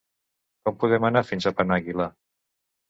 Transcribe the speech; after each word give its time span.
Com 0.63 0.79
podem 0.85 1.07
anar 1.11 1.23
fins 1.31 1.49
a 1.49 1.55
Penàguila? 1.61 2.13